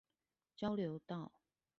[0.55, 1.31] 交流道